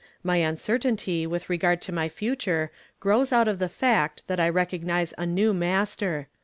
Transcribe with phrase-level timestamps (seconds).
[0.23, 5.13] My uncertainty with regard to my future grows out of the fact that I recognize
[5.15, 6.27] a new Master.